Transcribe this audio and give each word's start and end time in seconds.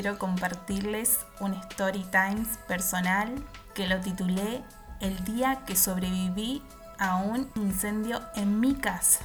quiero 0.00 0.16
compartirles 0.16 1.26
un 1.40 1.54
story 1.54 2.04
times 2.12 2.56
personal 2.68 3.34
que 3.74 3.88
lo 3.88 4.00
titulé 4.00 4.62
El 5.00 5.24
día 5.24 5.64
que 5.66 5.74
sobreviví 5.74 6.62
a 7.00 7.16
un 7.16 7.50
incendio 7.56 8.20
en 8.36 8.60
mi 8.60 8.76
casa. 8.76 9.24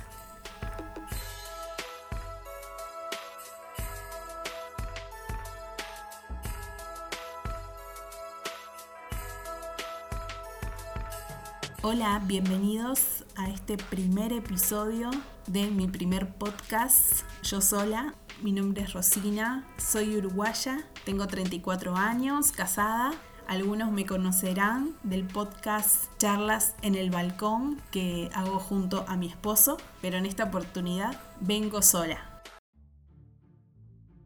Hola, 11.84 12.20
bienvenidos 12.26 13.26
a 13.36 13.48
este 13.50 13.78
primer 13.78 14.34
episodio 14.34 15.12
de 15.46 15.70
mi 15.70 15.88
primer 15.88 16.34
podcast, 16.34 17.22
Yo 17.44 17.62
sola. 17.62 18.16
Mi 18.42 18.52
nombre 18.52 18.84
es 18.84 18.94
Rosina, 18.94 19.68
soy 19.78 20.18
uruguaya, 20.18 20.86
tengo 21.06 21.28
34 21.28 21.96
años, 21.96 22.52
casada. 22.52 23.12
Algunos 23.48 23.92
me 23.92 24.06
conocerán 24.06 24.96
del 25.04 25.26
podcast 25.26 26.06
Charlas 26.18 26.76
en 26.82 26.96
el 26.96 27.10
Balcón 27.10 27.82
que 27.92 28.30
hago 28.34 28.60
junto 28.60 29.06
a 29.08 29.16
mi 29.18 29.28
esposo, 29.28 29.78
pero 30.02 30.18
en 30.18 30.26
esta 30.26 30.46
oportunidad 30.46 31.20
vengo 31.40 31.82
sola. 31.82 32.42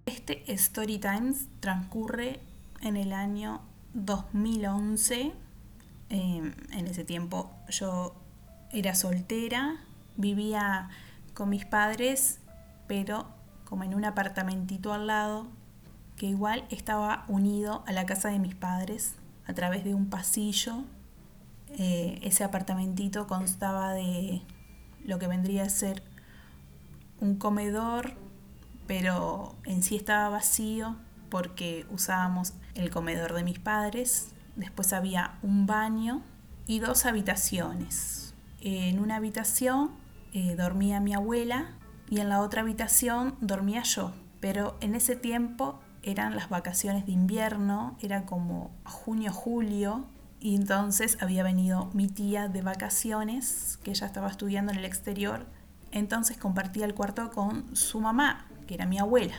Este 0.05 0.51
Story 0.53 0.99
Times 0.99 1.47
transcurre 1.59 2.39
en 2.81 2.97
el 2.97 3.13
año 3.13 3.61
2011 3.93 5.33
Em, 6.09 6.53
en 6.71 6.87
ese 6.87 7.03
tiempo 7.03 7.51
yo 7.69 8.15
era 8.71 8.95
soltera, 8.95 9.83
vivía 10.15 10.89
con 11.33 11.49
mis 11.49 11.65
padres, 11.65 12.39
pero 12.87 13.27
como 13.67 13.83
en 13.83 13.93
un 13.93 14.05
apartamentito 14.05 14.93
al 14.93 15.07
lado, 15.07 15.47
que 16.15 16.25
igual 16.25 16.65
estaba 16.69 17.25
unido 17.27 17.83
a 17.87 17.91
la 17.91 18.05
casa 18.05 18.29
de 18.29 18.39
mis 18.39 18.55
padres 18.55 19.15
a 19.45 19.53
través 19.53 19.83
de 19.83 19.93
un 19.93 20.09
pasillo. 20.09 20.83
Eh, 21.77 22.19
ese 22.23 22.43
apartamentito 22.43 23.27
constaba 23.27 23.93
de 23.93 24.41
lo 25.03 25.19
que 25.19 25.27
vendría 25.27 25.63
a 25.63 25.69
ser 25.69 26.01
un 27.19 27.35
comedor, 27.35 28.13
pero 28.87 29.55
en 29.65 29.83
sí 29.83 29.95
estaba 29.95 30.29
vacío 30.29 30.95
porque 31.29 31.85
usábamos 31.91 32.53
el 32.73 32.89
comedor 32.89 33.33
de 33.33 33.43
mis 33.43 33.59
padres 33.59 34.33
Después 34.57 34.91
había 34.91 35.37
un 35.43 35.67
baño 35.67 36.23
y 36.65 36.79
dos 36.79 37.05
habitaciones. 37.05 38.33
En 38.59 38.99
una 38.99 39.17
habitación 39.17 39.91
eh, 40.33 40.55
dormía 40.55 40.99
mi 40.99 41.13
abuela 41.13 41.75
y 42.09 42.19
en 42.19 42.29
la 42.29 42.41
otra 42.41 42.61
habitación 42.61 43.35
dormía 43.41 43.83
yo. 43.83 44.13
Pero 44.39 44.77
en 44.81 44.95
ese 44.95 45.15
tiempo 45.15 45.79
eran 46.03 46.35
las 46.35 46.49
vacaciones 46.49 47.05
de 47.05 47.11
invierno, 47.11 47.97
era 48.01 48.25
como 48.25 48.71
junio, 48.85 49.33
julio, 49.33 50.05
y 50.39 50.55
entonces 50.55 51.17
había 51.21 51.43
venido 51.43 51.89
mi 51.93 52.07
tía 52.07 52.47
de 52.47 52.61
vacaciones, 52.61 53.79
que 53.83 53.91
ella 53.91 54.07
estaba 54.07 54.29
estudiando 54.29 54.71
en 54.71 54.79
el 54.79 54.85
exterior, 54.85 55.45
entonces 55.91 56.37
compartía 56.37 56.85
el 56.85 56.93
cuarto 56.93 57.31
con 57.31 57.75
su 57.75 57.99
mamá, 57.99 58.45
que 58.67 58.75
era 58.75 58.85
mi 58.85 58.99
abuela. 58.99 59.35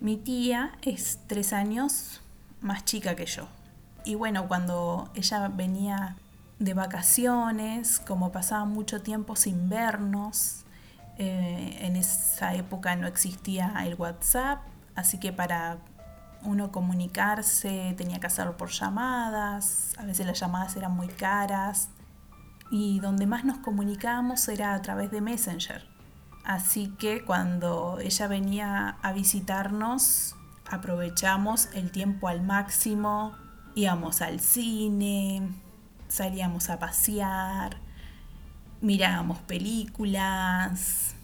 Mi 0.00 0.16
tía 0.16 0.72
es 0.82 1.20
tres 1.26 1.52
años 1.52 2.20
más 2.60 2.84
chica 2.84 3.16
que 3.16 3.26
yo. 3.26 3.48
Y 4.04 4.14
bueno, 4.14 4.46
cuando 4.46 5.10
ella 5.14 5.48
venía 5.48 6.16
de 6.58 6.74
vacaciones, 6.74 8.00
como 8.00 8.30
pasaba 8.30 8.64
mucho 8.64 9.02
tiempo 9.02 9.36
sin 9.36 9.68
vernos, 9.68 10.64
eh, 11.18 11.78
en 11.80 11.96
esa 11.96 12.54
época 12.54 12.94
no 12.96 13.06
existía 13.06 13.74
el 13.84 13.96
WhatsApp, 13.96 14.60
así 14.94 15.18
que 15.18 15.32
para 15.32 15.78
uno 16.42 16.70
comunicarse 16.70 17.94
tenía 17.96 18.20
que 18.20 18.28
hacerlo 18.28 18.56
por 18.56 18.70
llamadas, 18.70 19.94
a 19.98 20.04
veces 20.04 20.26
las 20.26 20.38
llamadas 20.38 20.76
eran 20.76 20.92
muy 20.92 21.08
caras, 21.08 21.90
y 22.70 23.00
donde 23.00 23.26
más 23.26 23.44
nos 23.44 23.58
comunicábamos 23.58 24.46
era 24.48 24.74
a 24.74 24.82
través 24.82 25.10
de 25.10 25.20
Messenger. 25.20 25.88
Así 26.44 26.94
que 26.98 27.24
cuando 27.24 27.98
ella 28.00 28.28
venía 28.28 28.96
a 29.02 29.12
visitarnos, 29.12 30.36
aprovechamos 30.70 31.68
el 31.74 31.90
tiempo 31.90 32.28
al 32.28 32.42
máximo, 32.42 33.34
íbamos 33.74 34.22
al 34.22 34.40
cine, 34.40 35.50
salíamos 36.08 36.70
a 36.70 36.78
pasear, 36.78 37.76
mirábamos 38.80 39.38
películas, 39.38 41.14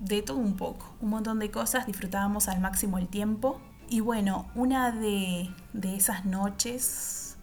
de 0.00 0.22
todo 0.22 0.36
un 0.36 0.56
poco, 0.56 0.94
un 1.00 1.10
montón 1.10 1.38
de 1.38 1.50
cosas, 1.50 1.86
disfrutábamos 1.86 2.48
al 2.48 2.60
máximo 2.60 2.98
el 2.98 3.08
tiempo. 3.08 3.60
Y 3.88 4.00
bueno, 4.00 4.46
una 4.54 4.90
de, 4.90 5.50
esas 5.82 6.24
noches 6.24 7.36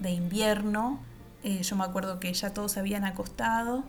de 0.00 0.10
invierno, 0.10 1.00
eh, 1.42 1.62
yo 1.62 1.76
me 1.76 1.84
acuerdo 1.84 2.20
que 2.20 2.32
ya 2.32 2.52
todos 2.52 2.72
se 2.72 2.80
habían 2.80 3.04
acostado 3.04 3.84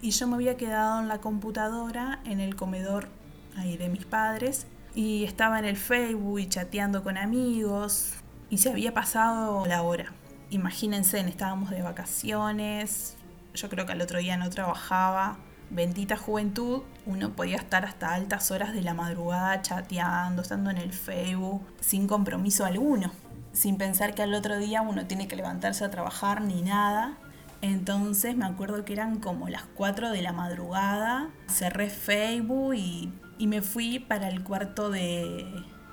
y 0.00 0.10
yo 0.10 0.26
me 0.26 0.34
había 0.34 0.56
quedado 0.56 1.00
en 1.00 1.08
la 1.08 1.20
computadora 1.20 2.20
en 2.24 2.40
el 2.40 2.56
comedor 2.56 3.08
ahí 3.56 3.76
de 3.76 3.88
mis 3.88 4.04
padres 4.04 4.66
y 4.94 5.24
estaba 5.24 5.58
en 5.58 5.64
el 5.64 5.76
Facebook 5.76 6.48
chateando 6.48 7.02
con 7.02 7.16
amigos, 7.16 8.14
y 8.52 8.58
se 8.58 8.68
había 8.68 8.92
pasado 8.92 9.64
la 9.64 9.80
hora. 9.80 10.12
Imagínense, 10.50 11.18
estábamos 11.20 11.70
de 11.70 11.80
vacaciones, 11.80 13.16
yo 13.54 13.68
creo 13.68 13.86
que 13.86 13.92
al 13.92 14.00
otro 14.00 14.18
día 14.18 14.36
no 14.36 14.50
trabajaba. 14.50 15.38
Bendita 15.70 16.16
juventud, 16.16 16.82
uno 17.06 17.30
podía 17.30 17.56
estar 17.56 17.84
hasta 17.86 18.12
altas 18.12 18.50
horas 18.50 18.74
de 18.74 18.82
la 18.82 18.92
madrugada 18.92 19.62
chateando, 19.62 20.42
estando 20.42 20.70
en 20.70 20.76
el 20.76 20.92
Facebook, 20.92 21.62
sin 21.80 22.06
compromiso 22.06 22.66
alguno, 22.66 23.10
sin 23.52 23.78
pensar 23.78 24.14
que 24.14 24.22
al 24.22 24.34
otro 24.34 24.58
día 24.58 24.82
uno 24.82 25.06
tiene 25.06 25.28
que 25.28 25.36
levantarse 25.36 25.84
a 25.84 25.90
trabajar 25.90 26.42
ni 26.42 26.60
nada. 26.60 27.16
Entonces 27.62 28.36
me 28.36 28.44
acuerdo 28.44 28.84
que 28.84 28.92
eran 28.92 29.18
como 29.18 29.48
las 29.48 29.62
4 29.74 30.10
de 30.10 30.20
la 30.20 30.32
madrugada, 30.32 31.30
cerré 31.48 31.88
Facebook 31.88 32.74
y, 32.74 33.12
y 33.38 33.46
me 33.46 33.62
fui 33.62 33.98
para 33.98 34.28
el 34.28 34.42
cuarto 34.42 34.90
de, 34.90 35.46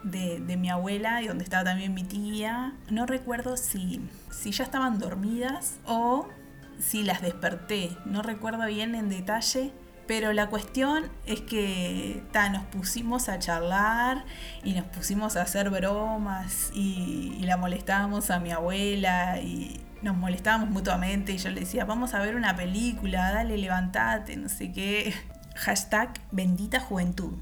de, 0.03 0.57
mi 0.57 0.69
abuela 0.69 1.21
y 1.21 1.27
donde 1.27 1.43
estaba 1.43 1.63
también 1.63 1.93
mi 1.93 2.03
tía. 2.03 2.73
No 2.89 3.05
recuerdo 3.05 3.57
si, 3.57 4.01
si 4.31 4.51
ya 4.51 4.63
estaban 4.63 4.99
dormidas 4.99 5.79
o 5.85 6.27
si 6.79 7.03
las 7.03 7.22
desperté. 7.22 7.95
No 8.06 8.22
recuerdo 8.22 8.66
bien 8.66 8.95
en 8.95 9.09
detalle. 9.09 9.72
Pero 10.07 10.34
la 10.34 10.47
cuestión 10.47 11.03
es 11.28 11.41
que 11.41 12.23
nos 12.51 12.63
pusimos 12.63 13.29
a 13.29 13.38
charlar 13.38 14.25
y 14.63 14.73
nos 14.73 14.85
pusimos 14.85 15.35
a 15.35 15.44
hacer 15.44 15.69
bromas 15.69 16.72
y, 16.73 17.38
y, 17.39 17.45
la 17.45 17.57
molestábamos 17.57 18.31
a 18.31 18.39
mi 18.39 18.51
abuela 18.51 19.39
y 19.39 19.79
nos 20.01 20.18
molestábamos 20.18 20.72
mutuamente 20.72 21.34
y 21.34 21.38
yo 21.38 21.51
le 21.51 21.59
decía, 21.59 21.85
vamos 21.85 22.16
a 22.16 22.22
ver 22.22 22.35
una 22.35 22.56
película, 22.56 23.31
dale, 23.31 23.56
levantate, 23.56 24.35
no 24.35 24.50
sé 24.50 24.72
qué. 24.72 25.13
Hashtag 25.56 26.13
bendita 26.31 26.79
juventud 26.79 27.34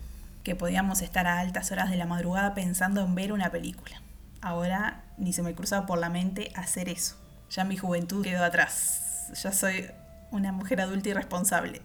que 0.44 0.56
podíamos 0.56 1.02
estar 1.02 1.26
a 1.26 1.40
altas 1.40 1.72
horas 1.72 1.90
de 1.90 1.96
la 1.96 2.06
madrugada 2.06 2.54
pensando 2.54 3.02
en 3.02 3.16
ver 3.16 3.32
una 3.32 3.50
película. 3.50 4.02
Ahora 4.42 5.04
ni 5.18 5.32
se 5.32 5.42
me 5.42 5.56
cruzaba 5.56 5.86
por 5.86 6.00
la 6.00 6.10
mente 6.10 6.52
hacer 6.54 6.90
eso. 6.90 7.16
Ya 7.50 7.64
mi 7.64 7.78
juventud 7.78 8.24
quedó 8.24 8.44
atrás. 8.44 9.07
Ya 9.34 9.52
soy 9.52 9.86
una 10.32 10.52
mujer 10.52 10.82
adulta 10.82 11.10
y 11.10 11.14
responsable. 11.14 11.82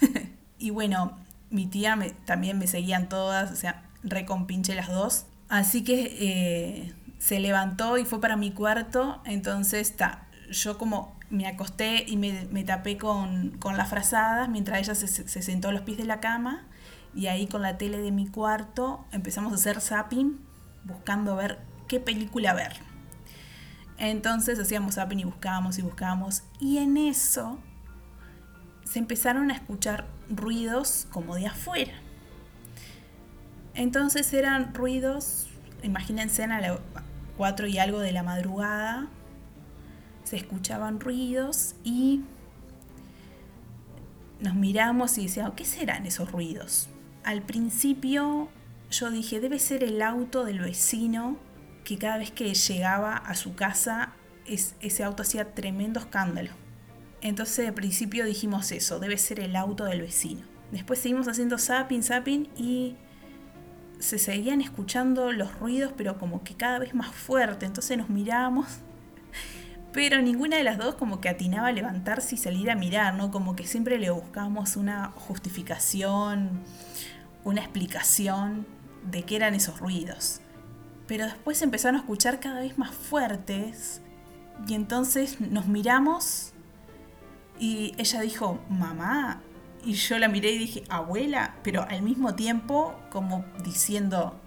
y 0.58 0.70
bueno, 0.70 1.18
mi 1.50 1.66
tía 1.66 1.98
también 2.24 2.58
me 2.58 2.66
seguían 2.66 3.08
todas, 3.08 3.52
o 3.52 3.56
sea, 3.56 3.84
recompinche 4.02 4.74
las 4.74 4.88
dos. 4.88 5.26
Así 5.48 5.84
que 5.84 6.16
eh, 6.20 6.94
se 7.18 7.40
levantó 7.40 7.98
y 7.98 8.04
fue 8.04 8.20
para 8.20 8.36
mi 8.36 8.50
cuarto. 8.50 9.20
Entonces, 9.24 9.96
ta, 9.96 10.26
yo 10.50 10.78
como 10.78 11.16
me 11.30 11.46
acosté 11.46 12.04
y 12.06 12.16
me, 12.16 12.64
tapé 12.64 12.96
con, 12.96 13.58
las 13.76 13.88
frazadas 13.88 14.48
mientras 14.48 14.78
ella 14.78 14.94
se, 14.94 15.08
se, 15.08 15.42
sentó 15.42 15.68
a 15.68 15.72
los 15.72 15.82
pies 15.82 15.98
de 15.98 16.04
la 16.04 16.20
cama 16.20 16.64
y 17.14 17.26
ahí 17.26 17.46
con 17.46 17.62
la 17.62 17.78
tele 17.78 17.98
de 17.98 18.10
mi 18.10 18.26
cuarto 18.26 19.04
empezamos 19.10 19.52
a 19.52 19.56
hacer 19.56 19.80
zapping 19.80 20.38
buscando 20.84 21.34
ver 21.36 21.58
qué 21.88 22.00
película 22.00 22.54
ver. 22.54 22.72
Entonces 23.98 24.58
hacíamos 24.58 24.96
zapping 24.96 25.20
y 25.20 25.24
buscábamos 25.24 25.78
y 25.78 25.82
buscábamos 25.82 26.42
y 26.60 26.78
en 26.78 26.96
eso 26.96 27.58
se 28.84 28.98
empezaron 28.98 29.50
a 29.50 29.54
escuchar 29.54 30.06
ruidos 30.28 31.06
como 31.10 31.36
de 31.36 31.46
afuera. 31.46 31.94
Entonces 33.74 34.32
eran 34.32 34.74
ruidos, 34.74 35.48
imagínense 35.82 36.44
a 36.44 36.60
las 36.60 36.78
4 37.36 37.66
y 37.66 37.78
algo 37.78 38.00
de 38.00 38.12
la 38.12 38.22
madrugada, 38.22 39.08
se 40.24 40.36
escuchaban 40.36 41.00
ruidos 41.00 41.74
y 41.84 42.22
nos 44.40 44.54
miramos 44.54 45.18
y 45.18 45.24
decíamos, 45.24 45.54
¿qué 45.54 45.64
serán 45.64 46.06
esos 46.06 46.30
ruidos? 46.30 46.88
al 47.24 47.42
principio 47.42 48.48
yo 48.90 49.10
dije, 49.10 49.40
debe 49.40 49.58
ser 49.58 49.82
el 49.82 50.02
auto 50.02 50.44
del 50.44 50.60
vecino 50.60 51.36
que 51.84 51.98
cada 51.98 52.18
vez 52.18 52.30
que 52.30 52.52
llegaba 52.52 53.16
a 53.16 53.34
su 53.34 53.54
casa 53.54 54.14
ese 54.46 55.04
auto 55.04 55.22
hacía 55.22 55.54
tremendo 55.54 56.00
escándalo. 56.00 56.50
Entonces 57.20 57.64
de 57.64 57.72
principio 57.72 58.26
dijimos 58.26 58.70
eso, 58.72 58.98
debe 58.98 59.16
ser 59.16 59.40
el 59.40 59.56
auto 59.56 59.84
del 59.84 60.02
vecino. 60.02 60.42
Después 60.70 60.98
seguimos 60.98 61.28
haciendo 61.28 61.58
zapping, 61.58 62.02
zapping 62.02 62.48
y 62.56 62.96
se 63.98 64.18
seguían 64.18 64.60
escuchando 64.60 65.32
los 65.32 65.58
ruidos, 65.58 65.92
pero 65.96 66.18
como 66.18 66.42
que 66.42 66.54
cada 66.54 66.78
vez 66.78 66.94
más 66.94 67.14
fuerte. 67.14 67.64
Entonces 67.64 67.96
nos 67.96 68.10
mirábamos, 68.10 68.66
pero 69.92 70.20
ninguna 70.20 70.58
de 70.58 70.64
las 70.64 70.76
dos 70.76 70.96
como 70.96 71.20
que 71.20 71.28
atinaba 71.28 71.68
a 71.68 71.72
levantarse 71.72 72.34
y 72.34 72.38
salir 72.38 72.70
a 72.70 72.74
mirar, 72.74 73.14
¿no? 73.14 73.30
Como 73.30 73.56
que 73.56 73.66
siempre 73.66 73.98
le 73.98 74.10
buscábamos 74.10 74.76
una 74.76 75.12
justificación, 75.14 76.62
una 77.44 77.60
explicación 77.62 78.66
de 79.10 79.22
qué 79.22 79.36
eran 79.36 79.54
esos 79.54 79.80
ruidos. 79.80 80.40
Pero 81.06 81.24
después 81.26 81.60
empezaron 81.62 81.96
a 81.96 82.00
escuchar 82.00 82.40
cada 82.40 82.60
vez 82.60 82.78
más 82.78 82.90
fuertes 82.90 84.00
y 84.66 84.74
entonces 84.74 85.40
nos 85.40 85.66
miramos 85.66 86.52
y 87.58 87.94
ella 87.98 88.20
dijo, 88.20 88.60
mamá, 88.68 89.42
y 89.84 89.94
yo 89.94 90.18
la 90.18 90.28
miré 90.28 90.52
y 90.52 90.58
dije, 90.58 90.84
abuela, 90.88 91.56
pero 91.62 91.82
al 91.88 92.02
mismo 92.02 92.34
tiempo 92.34 92.94
como 93.10 93.44
diciendo, 93.62 94.40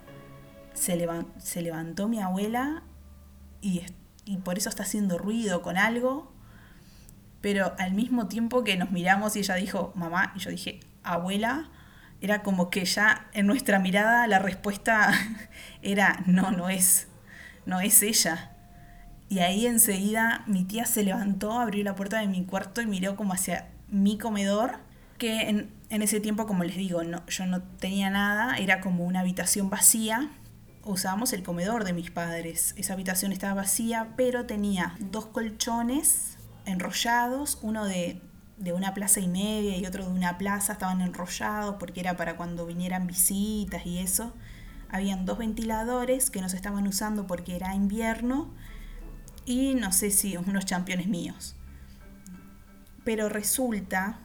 se, 0.74 0.95
levantó 0.95 2.07
mi 2.07 2.21
abuela 2.21 2.83
y, 3.62 3.83
y 4.25 4.38
por 4.38 4.57
eso 4.57 4.69
está 4.69 4.83
haciendo 4.83 5.18
ruido 5.18 5.62
con 5.62 5.77
algo, 5.77 6.31
pero 7.42 7.74
al 7.77 7.94
mismo 7.94 8.27
tiempo 8.27 8.63
que 8.63 8.77
nos 8.77 8.92
miramos 8.92 9.36
y 9.36 9.39
ella 9.39 9.56
dijo, 9.56 9.92
mamá, 9.95 10.33
y 10.36 10.39
yo 10.39 10.50
dije, 10.50 10.80
abuela, 11.04 11.69
era 12.22 12.44
como 12.44 12.69
que 12.69 12.86
ya 12.86 13.28
en 13.34 13.48
nuestra 13.48 13.80
mirada 13.80 14.28
la 14.28 14.40
respuesta 14.40 15.12
era, 15.81 16.24
no, 16.25 16.52
no 16.52 16.69
es, 16.69 17.08
no 17.66 17.80
es 17.80 18.02
ella. 18.04 18.52
Y 19.30 19.40
ahí 19.40 19.66
enseguida 19.66 20.44
mi 20.48 20.64
tía 20.64 20.86
se 20.86 21.04
levantó, 21.04 21.60
abrió 21.60 21.84
la 21.84 21.96
puerta 21.96 22.19
de 22.19 22.28
mi 22.28 22.46
cuarto 22.46 22.81
y 22.81 22.86
miró 22.86 23.16
como 23.16 23.34
hacia 23.34 23.68
mi 23.90 24.18
comedor 24.18 24.80
que 25.18 25.50
en, 25.50 25.72
ese 25.90 26.19
tiempo, 26.19 26.46
como 26.46 26.64
les 26.64 26.75
digo, 26.75 27.04
no, 27.04 27.25
yo 27.28 27.46
no 27.46 27.62
tenía 27.62 28.10
nada, 28.10 28.58
era 28.58 28.81
como 28.81 29.06
una 29.06 29.22
habitación 29.22 29.69
vacía. 29.69 30.30
Usábamos 30.84 31.34
el 31.34 31.44
comedor 31.44 31.84
de 31.84 31.94
mis 31.94 32.12
padres. 32.12 32.74
Esa 32.78 32.94
habitación 32.94 33.31
estaba 33.31 33.54
vacía, 33.54 34.14
pero 34.16 34.46
tenía 34.46 34.96
dos 35.00 35.25
colchones 35.25 36.38
enrollados, 36.66 37.60
uno 37.62 37.86
de, 37.86 38.22
de 38.57 38.74
una 38.74 38.94
plaza 38.94 39.19
y 39.19 39.27
media 39.27 39.77
y 39.77 39.86
otro 39.86 40.06
de 40.06 40.12
una 40.12 40.38
plaza, 40.38 40.74
estaban 40.74 41.01
enrollados 41.01 41.75
porque 41.80 42.00
era 42.00 42.18
para 42.18 42.36
cuando 42.36 42.65
vinieran 42.65 43.07
visitas 43.07 43.86
y 43.86 44.00
eso. 44.00 44.33
Habían 44.89 45.25
dos 45.25 45.38
ventiladores 45.38 46.30
que 46.30 46.42
no 46.42 46.50
se 46.50 46.56
estaban 46.56 46.88
usando 46.88 47.27
porque 47.27 47.56
era 47.56 47.75
invierno 47.75 48.54
y 49.45 49.75
no 49.75 49.92
sé 49.92 50.12
si 50.12 50.38
unos 50.38 50.65
championes 50.65 51.07
míos. 51.07 51.56
Pero 53.04 53.30
resulta 53.30 54.19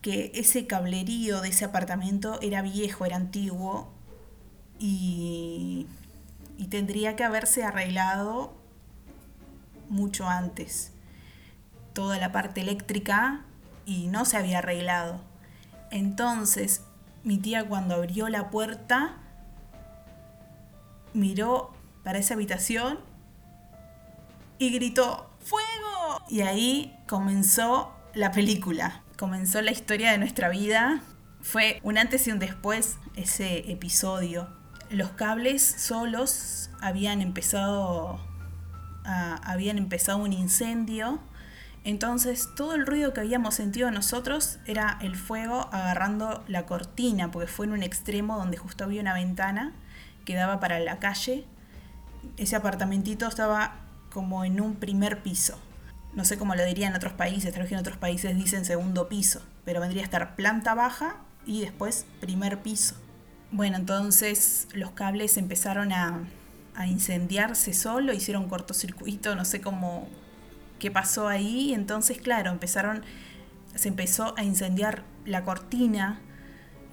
que 0.00 0.32
ese 0.34 0.66
cablerío 0.66 1.40
de 1.40 1.48
ese 1.48 1.64
apartamento 1.64 2.40
era 2.40 2.62
viejo, 2.62 3.04
era 3.04 3.16
antiguo 3.16 3.92
y, 4.78 5.86
y 6.56 6.68
tendría 6.68 7.16
que 7.16 7.24
haberse 7.24 7.64
arreglado 7.64 8.56
mucho 9.88 10.28
antes. 10.28 10.92
Toda 11.96 12.18
la 12.18 12.30
parte 12.30 12.60
eléctrica 12.60 13.40
y 13.86 14.06
no 14.08 14.24
se 14.24 14.36
había 14.36 14.58
arreglado. 14.58 15.20
Entonces, 15.90 16.82
mi 17.24 17.38
tía 17.38 17.64
cuando 17.64 17.94
abrió 17.94 18.28
la 18.28 18.50
puerta, 18.50 19.16
miró 21.14 21.72
para 22.04 22.18
esa 22.18 22.34
habitación 22.34 23.00
y 24.58 24.70
gritó, 24.70 25.30
¡Fuego! 25.40 26.22
Y 26.28 26.42
ahí 26.42 26.96
comenzó 27.08 27.92
la 28.14 28.30
película 28.30 29.02
comenzó 29.16 29.62
la 29.62 29.72
historia 29.72 30.12
de 30.12 30.18
nuestra 30.18 30.48
vida. 30.48 31.00
Fue 31.40 31.80
un 31.82 31.98
antes 31.98 32.26
y 32.26 32.32
un 32.32 32.38
después 32.38 32.98
ese 33.16 33.70
episodio. 33.70 34.48
Los 34.90 35.10
cables 35.10 35.62
solos 35.62 36.70
habían 36.80 37.20
empezado, 37.20 38.20
habían 39.04 39.78
empezado 39.78 40.18
un 40.18 40.32
incendio. 40.32 41.20
Entonces 41.86 42.50
todo 42.54 42.74
el 42.74 42.84
ruido 42.84 43.14
que 43.14 43.20
habíamos 43.20 43.54
sentido 43.54 43.90
nosotros 43.90 44.58
era 44.66 44.98
el 45.00 45.16
fuego 45.16 45.70
agarrando 45.72 46.44
la 46.46 46.66
cortina, 46.66 47.30
porque 47.30 47.48
fue 47.48 47.64
en 47.64 47.72
un 47.72 47.82
extremo 47.82 48.36
donde 48.36 48.58
justo 48.58 48.84
había 48.84 49.00
una 49.00 49.14
ventana 49.14 49.72
que 50.26 50.34
daba 50.34 50.60
para 50.60 50.78
la 50.80 50.98
calle. 50.98 51.46
Ese 52.36 52.56
apartamentito 52.56 53.26
estaba 53.26 53.76
como 54.12 54.44
en 54.44 54.60
un 54.60 54.76
primer 54.76 55.22
piso 55.22 55.58
no 56.16 56.24
sé 56.24 56.38
cómo 56.38 56.54
lo 56.54 56.64
dirían 56.64 56.92
en 56.92 56.96
otros 56.96 57.12
países, 57.12 57.52
tal 57.52 57.62
vez 57.62 57.72
en 57.72 57.78
otros 57.78 57.98
países 57.98 58.34
dicen 58.34 58.64
segundo 58.64 59.06
piso, 59.06 59.42
pero 59.66 59.80
vendría 59.80 60.00
a 60.00 60.06
estar 60.06 60.34
planta 60.34 60.74
baja 60.74 61.16
y 61.44 61.60
después 61.60 62.06
primer 62.20 62.62
piso. 62.62 62.96
Bueno, 63.52 63.76
entonces 63.76 64.66
los 64.72 64.92
cables 64.92 65.36
empezaron 65.36 65.92
a, 65.92 66.26
incendiarse 66.86 67.72
solo, 67.72 68.12
hicieron 68.12 68.48
cortocircuito, 68.48 69.34
no 69.34 69.44
sé 69.44 69.60
cómo, 69.62 70.08
qué 70.78 70.90
pasó 70.90 71.28
ahí, 71.28 71.74
entonces 71.74 72.18
claro, 72.18 72.50
empezaron, 72.50 73.02
se 73.74 73.88
empezó 73.88 74.34
a 74.36 74.44
incendiar 74.44 75.04
la 75.24 75.44
cortina 75.44 76.20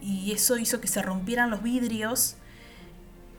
y 0.02 0.32
eso 0.32 0.58
hizo 0.58 0.82
que 0.82 0.88
se 0.88 1.02
rompieran 1.02 1.50
los 1.50 1.64
vidrios 1.64 2.36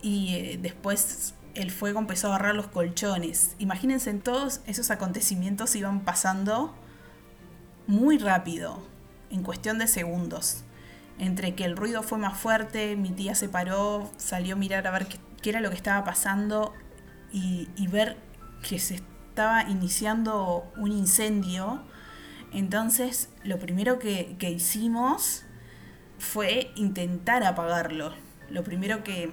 y 0.02 0.35
eh, 0.35 0.58
después 0.61 1.35
el 1.55 1.70
fuego 1.70 1.99
empezó 1.99 2.29
a 2.29 2.37
agarrar 2.37 2.55
los 2.55 2.67
colchones. 2.67 3.55
Imagínense, 3.58 4.11
en 4.11 4.20
todos 4.20 4.61
esos 4.67 4.91
acontecimientos 4.91 5.75
iban 5.76 6.00
pasando 6.00 6.75
muy 7.87 8.19
rápido, 8.19 8.82
en 9.31 9.43
cuestión 9.43 9.79
de 9.79 9.87
segundos. 9.87 10.64
Entre 11.19 11.55
que 11.55 11.64
el 11.64 11.76
ruido 11.76 12.02
fue 12.02 12.19
más 12.19 12.37
fuerte, 12.37 12.97
mi 12.97 13.11
tía 13.11 13.35
se 13.35 13.49
paró, 13.49 14.11
salió 14.17 14.55
a 14.55 14.58
mirar 14.58 14.87
a 14.87 14.90
ver 14.90 15.06
qué, 15.06 15.50
era 15.50 15.61
lo 15.61 15.70
que 15.70 15.76
estaba 15.76 16.05
pasando 16.05 16.73
y, 17.32 17.69
ver 17.88 18.17
que 18.67 18.79
se 18.79 19.00
estaba 19.35 19.65
iniciando 19.65 20.73
un 20.77 20.93
incendio. 20.93 21.83
Entonces, 22.53 23.31
lo 23.43 23.59
primero 23.59 23.99
que, 23.99 24.37
que 24.39 24.49
hicimos 24.49 25.43
fue 26.21 26.71
intentar 26.77 27.43
apagarlo. 27.43 28.15
Lo 28.49 28.63
primero 28.63 29.03
que, 29.03 29.33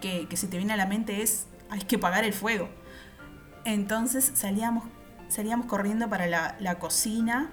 que, 0.00 0.34
se 0.34 0.48
te 0.48 0.56
viene 0.56 0.72
a 0.72 0.78
la 0.78 0.86
mente 0.86 1.20
es 1.20 1.46
hay 1.68 1.80
que 1.80 1.98
pagar 1.98 2.24
el 2.24 2.32
fuego. 2.32 2.70
Entonces 3.66 4.32
salíamos, 4.34 4.84
salíamos 5.28 5.66
corriendo 5.66 6.08
para 6.08 6.26
la, 6.26 6.78
cocina 6.78 7.50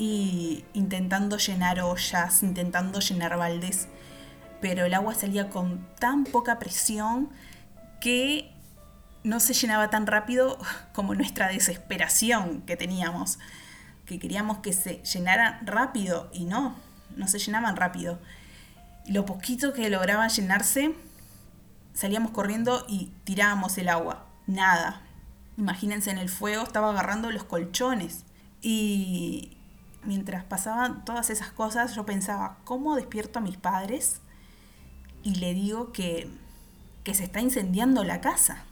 y 0.00 0.64
intentando 0.72 1.36
llenar 1.36 1.80
ollas, 1.80 2.42
intentando 2.42 2.98
llenar 2.98 3.36
baldes, 3.38 3.86
pero 4.60 4.84
el 4.84 4.94
agua 4.94 5.14
salía 5.14 5.48
con 5.48 5.86
tan 6.00 6.24
poca 6.24 6.58
presión 6.58 7.30
que 8.00 8.52
no 9.22 9.40
se 9.40 9.54
llenaba 9.54 9.90
tan 9.90 10.06
rápido 10.06 10.58
como 10.92 11.14
nuestra 11.14 11.48
desesperación 11.48 12.62
que 12.62 12.76
teníamos, 12.76 13.38
que 14.06 14.18
queríamos 14.18 14.58
que 14.58 14.72
se 14.72 15.02
llenara 15.02 15.60
rápido 15.64 16.30
y 16.32 16.44
no, 16.44 16.76
no 17.16 17.28
se 17.28 17.38
llenaban 17.38 17.76
rápido 17.76 18.18
lo 19.06 19.26
poquito 19.26 19.72
que 19.72 19.90
lograba 19.90 20.28
llenarse, 20.28 20.94
salíamos 21.94 22.30
corriendo 22.30 22.84
y 22.88 23.12
tirábamos 23.24 23.76
el 23.78 23.88
agua. 23.88 24.26
Nada. 24.46 25.02
Imagínense, 25.56 26.10
en 26.10 26.18
el 26.18 26.28
fuego 26.28 26.62
estaba 26.62 26.90
agarrando 26.90 27.30
los 27.30 27.44
colchones. 27.44 28.24
Y 28.62 29.56
mientras 30.04 30.44
pasaban 30.44 31.04
todas 31.04 31.30
esas 31.30 31.50
cosas, 31.50 31.94
yo 31.94 32.06
pensaba, 32.06 32.58
¿cómo 32.64 32.94
despierto 32.94 33.38
a 33.38 33.42
mis 33.42 33.56
padres? 33.56 34.20
Y 35.22 35.36
le 35.36 35.54
digo 35.54 35.92
que, 35.92 36.30
que 37.04 37.14
se 37.14 37.24
está 37.24 37.40
incendiando 37.40 38.04
la 38.04 38.20
casa. 38.20 38.64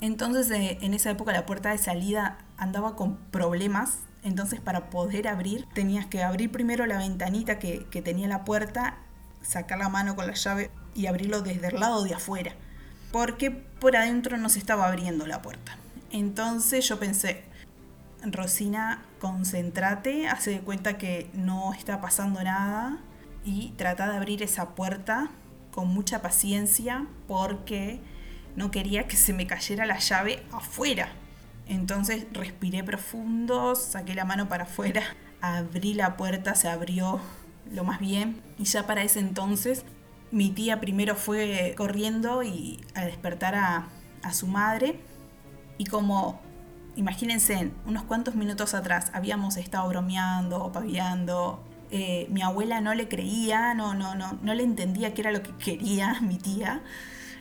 Entonces 0.00 0.50
eh, 0.50 0.78
en 0.80 0.94
esa 0.94 1.10
época 1.10 1.32
la 1.32 1.46
puerta 1.46 1.70
de 1.70 1.78
salida 1.78 2.38
andaba 2.56 2.96
con 2.96 3.16
problemas. 3.16 4.00
Entonces 4.22 4.60
para 4.60 4.90
poder 4.90 5.28
abrir 5.28 5.66
tenías 5.72 6.06
que 6.06 6.22
abrir 6.22 6.50
primero 6.50 6.86
la 6.86 6.98
ventanita 6.98 7.58
que, 7.58 7.86
tenía 8.04 8.28
la 8.28 8.44
puerta 8.44 8.98
sacar 9.42 9.78
la 9.78 9.88
mano 9.88 10.16
con 10.16 10.26
la 10.26 10.34
llave 10.34 10.70
y 10.94 11.06
abrirlo 11.06 11.40
desde 11.42 11.68
el 11.68 11.78
lado 11.78 12.02
de 12.02 12.14
afuera, 12.14 12.52
porque 13.12 13.50
por 13.52 13.96
adentro 13.96 14.36
no 14.38 14.48
se 14.48 14.58
estaba 14.58 14.88
abriendo 14.88 15.26
la 15.26 15.40
puerta. 15.40 15.76
Entonces 16.10 16.88
yo 16.88 16.98
pensé, 16.98 17.44
Rosina, 18.24 19.02
concéntrate, 19.20 20.26
hace 20.26 20.50
de 20.50 20.60
cuenta 20.60 20.98
que 20.98 21.30
no 21.32 21.72
está 21.74 22.00
pasando 22.00 22.42
nada 22.42 22.98
y 23.44 23.72
trata 23.76 24.10
de 24.10 24.16
abrir 24.16 24.42
esa 24.42 24.74
puerta 24.74 25.30
con 25.70 25.88
mucha 25.88 26.22
paciencia 26.22 27.06
porque 27.28 28.00
no 28.56 28.70
quería 28.70 29.06
que 29.06 29.16
se 29.16 29.32
me 29.32 29.46
cayera 29.46 29.86
la 29.86 29.98
llave 29.98 30.42
afuera. 30.50 31.10
Entonces 31.68 32.26
respiré 32.32 32.82
profundo, 32.82 33.74
saqué 33.74 34.14
la 34.14 34.24
mano 34.24 34.48
para 34.48 34.64
afuera, 34.64 35.02
abrí 35.40 35.94
la 35.94 36.16
puerta, 36.16 36.54
se 36.54 36.68
abrió 36.68 37.20
lo 37.70 37.84
más 37.84 38.00
bien. 38.00 38.40
Y 38.58 38.64
ya 38.64 38.86
para 38.86 39.02
ese 39.02 39.20
entonces 39.20 39.84
mi 40.30 40.50
tía 40.50 40.80
primero 40.80 41.14
fue 41.14 41.74
corriendo 41.76 42.42
y 42.42 42.84
a 42.94 43.04
despertar 43.04 43.54
a, 43.54 43.88
su 44.32 44.48
madre. 44.48 44.98
Y 45.78 45.84
como, 45.84 46.40
imagínense, 46.96 47.70
unos 47.86 48.02
cuantos 48.02 48.34
minutos 48.34 48.74
atrás 48.74 49.12
habíamos 49.14 49.56
estado 49.56 49.88
bromeando, 49.88 50.72
paviando, 50.72 51.62
Eh, 51.92 52.26
mi 52.30 52.42
abuela 52.42 52.80
no 52.80 52.94
le 52.94 53.06
creía, 53.06 53.72
no, 53.72 53.94
no, 53.94 54.16
no, 54.16 54.36
no 54.42 54.54
le 54.54 54.64
entendía 54.64 55.14
qué 55.14 55.20
era 55.20 55.30
lo 55.30 55.40
que 55.44 55.52
quería 55.52 56.20
mi 56.28 56.36
tía. 56.36 56.82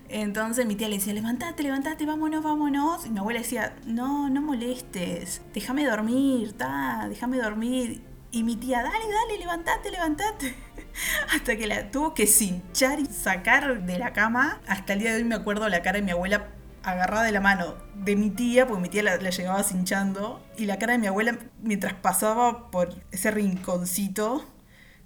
Entonces 0.09 0.65
mi 0.65 0.75
tía 0.75 0.87
le 0.87 0.97
decía, 0.97 1.13
levantate, 1.13 1.63
levantate, 1.63 2.05
vámonos, 2.05 2.43
vámonos. 2.43 3.05
Y 3.05 3.09
mi 3.09 3.19
abuela 3.19 3.39
decía, 3.39 3.75
no, 3.85 4.29
no 4.29 4.41
molestes, 4.41 5.41
déjame 5.53 5.85
dormir, 5.85 6.53
ta, 6.53 7.07
déjame 7.09 7.37
dormir. 7.37 8.01
Y 8.31 8.43
mi 8.43 8.55
tía, 8.55 8.83
dale, 8.83 9.05
dale, 9.11 9.39
levantate, 9.39 9.91
levantate. 9.91 10.55
Hasta 11.33 11.55
que 11.55 11.67
la 11.67 11.89
tuvo 11.89 12.13
que 12.13 12.27
cinchar 12.27 12.99
y 12.99 13.05
sacar 13.05 13.85
de 13.85 13.97
la 13.97 14.13
cama. 14.13 14.59
Hasta 14.67 14.93
el 14.93 14.99
día 14.99 15.11
de 15.11 15.17
hoy 15.17 15.23
me 15.23 15.35
acuerdo 15.35 15.67
la 15.69 15.81
cara 15.81 15.97
de 15.97 16.03
mi 16.03 16.11
abuela 16.11 16.49
agarrada 16.83 17.23
de 17.23 17.31
la 17.31 17.41
mano 17.41 17.75
de 17.95 18.15
mi 18.15 18.29
tía, 18.29 18.67
porque 18.67 18.81
mi 18.81 18.89
tía 18.89 19.01
la, 19.01 19.17
la 19.17 19.29
llevaba 19.31 19.63
cinchando. 19.63 20.45
Y 20.57 20.65
la 20.65 20.77
cara 20.77 20.93
de 20.93 20.99
mi 20.99 21.07
abuela 21.07 21.37
mientras 21.63 21.93
pasaba 21.93 22.69
por 22.69 22.93
ese 23.11 23.31
rinconcito 23.31 24.45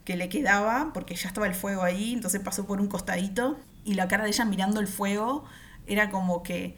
que 0.04 0.18
le 0.18 0.28
quedaba, 0.28 0.92
porque 0.94 1.16
ya 1.16 1.28
estaba 1.28 1.46
el 1.46 1.54
fuego 1.54 1.84
ahí, 1.84 2.14
entonces 2.14 2.42
pasó 2.42 2.66
por 2.66 2.82
un 2.82 2.88
costadito 2.88 3.60
y 3.90 3.96
la 3.96 4.08
cara 4.08 4.24
de 4.24 4.30
ella 4.30 4.46
mirando 4.46 4.80
el 4.80 4.88
fuego 4.88 5.46
era 5.88 6.12
como 6.12 6.44
que, 6.44 6.78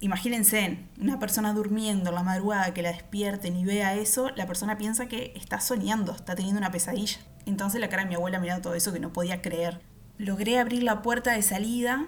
imagínense, 0.00 0.78
una 0.98 1.18
persona 1.18 1.52
durmiendo 1.52 2.08
en 2.08 2.14
la 2.14 2.22
madrugada 2.22 2.72
que 2.72 2.80
la 2.80 2.90
despierten 2.90 3.54
y 3.54 3.66
vea 3.66 3.94
eso, 3.94 4.30
la 4.30 4.46
persona 4.46 4.78
piensa 4.78 5.08
que 5.08 5.34
está 5.36 5.60
soñando, 5.60 6.12
está 6.12 6.34
teniendo 6.34 6.58
una 6.58 6.70
pesadilla. 6.70 7.18
Entonces 7.44 7.82
la 7.82 7.90
cara 7.90 8.04
de 8.04 8.08
mi 8.08 8.14
abuela 8.14 8.40
mirando 8.40 8.62
todo 8.62 8.74
eso 8.74 8.94
que 8.94 8.98
no 8.98 9.12
podía 9.12 9.42
creer. 9.42 9.82
Logré 10.16 10.58
abrir 10.58 10.84
la 10.84 11.02
puerta 11.02 11.32
de 11.32 11.42
salida 11.42 12.06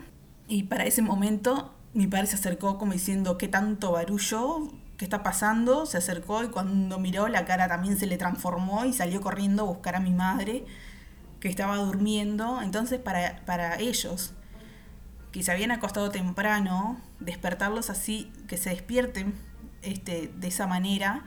y 0.49 0.62
para 0.62 0.85
ese 0.85 1.02
momento 1.02 1.75
mi 1.92 2.06
padre 2.06 2.26
se 2.26 2.37
acercó 2.37 2.78
como 2.78 2.94
diciendo, 2.94 3.37
¿qué 3.37 3.47
tanto 3.47 3.92
barullo? 3.92 4.73
¿Qué 4.97 5.04
está 5.04 5.23
pasando? 5.23 5.85
Se 5.85 5.99
acercó 5.99 6.42
y 6.44 6.49
cuando 6.49 6.99
miró 6.99 7.28
la 7.28 7.44
cara 7.44 7.68
también 7.68 7.99
se 7.99 8.06
le 8.06 8.16
transformó 8.16 8.87
y 8.87 8.94
salió 8.94 9.20
corriendo 9.20 9.64
a 9.64 9.66
buscar 9.66 9.97
a 9.97 10.00
mi 10.00 10.12
madre 10.12 10.64
que 11.40 11.49
estaba 11.49 11.76
durmiendo. 11.76 12.61
Entonces 12.62 13.00
para, 13.00 13.42
para 13.47 13.78
ellos, 13.78 14.35
que 15.32 15.42
se 15.42 15.52
habían 15.52 15.70
acostado 15.70 16.11
temprano, 16.11 17.00
despertarlos 17.18 17.90
así, 17.90 18.32
que 18.49 18.56
se 18.56 18.70
despierten 18.70 19.35
este, 19.82 20.32
de 20.37 20.49
esa 20.49 20.66
manera, 20.66 21.25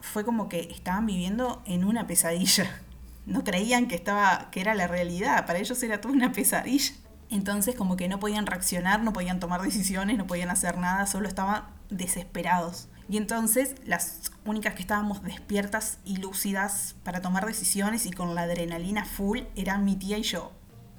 fue 0.00 0.24
como 0.24 0.48
que 0.48 0.60
estaban 0.60 1.06
viviendo 1.06 1.62
en 1.66 1.84
una 1.84 2.06
pesadilla. 2.06 2.80
No 3.26 3.42
creían 3.42 3.88
que, 3.88 3.94
estaba, 3.94 4.50
que 4.50 4.60
era 4.60 4.74
la 4.74 4.86
realidad, 4.86 5.46
para 5.46 5.58
ellos 5.58 5.82
era 5.82 5.98
toda 6.02 6.12
una 6.12 6.32
pesadilla. 6.32 6.92
Entonces 7.30 7.74
como 7.74 7.96
que 7.96 8.06
no 8.06 8.20
podían 8.20 8.44
reaccionar, 8.44 9.02
no 9.02 9.14
podían 9.14 9.40
tomar 9.40 9.62
decisiones, 9.62 10.18
no 10.18 10.26
podían 10.26 10.50
hacer 10.50 10.76
nada, 10.76 11.06
solo 11.06 11.26
estaban 11.26 11.64
desesperados. 11.88 12.88
Y 13.08 13.16
entonces 13.16 13.74
las 13.84 14.32
únicas 14.46 14.74
que 14.74 14.82
estábamos 14.82 15.22
despiertas 15.22 15.98
y 16.04 16.16
lúcidas 16.16 16.96
para 17.04 17.20
tomar 17.20 17.46
decisiones 17.46 18.06
y 18.06 18.10
con 18.10 18.34
la 18.34 18.42
adrenalina 18.42 19.04
full 19.04 19.40
eran 19.56 19.84
mi 19.84 19.96
tía 19.96 20.18
y 20.18 20.22
yo. 20.22 20.52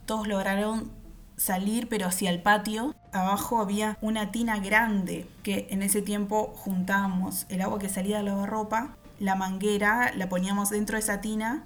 Todos 0.06 0.28
lograron 0.28 0.92
salir 1.38 1.90
pero 1.90 2.08
hacia 2.08 2.30
el 2.30 2.42
patio. 2.42 2.96
Abajo 3.12 3.60
había 3.60 3.98
una 4.02 4.32
tina 4.32 4.60
grande 4.60 5.28
que 5.44 5.68
en 5.72 5.82
ese 5.82 6.02
tiempo 6.02 6.54
juntábamos 6.56 7.46
el 7.50 7.62
agua 7.62 7.80
que 7.80 7.90
salía 7.90 8.18
de 8.18 8.24
la 8.24 8.32
lavarropa, 8.32 8.96
la 9.20 9.36
manguera 9.36 10.12
la 10.16 10.30
poníamos 10.30 10.70
dentro 10.70 10.96
de 10.96 11.02
esa 11.02 11.22
tina 11.22 11.64